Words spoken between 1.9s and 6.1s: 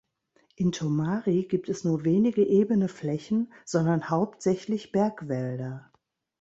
wenig ebene Flächen, sondern hauptsächlich Bergwälder.